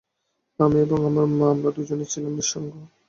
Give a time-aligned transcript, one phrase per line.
[0.59, 2.71] আমি এবং আমার মা, আমরা দুজনই ছিলাম নিঃসঙ্গ।